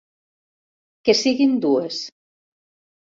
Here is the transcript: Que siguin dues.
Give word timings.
Que 1.07 1.13
siguin 1.21 1.53
dues. 1.65 1.99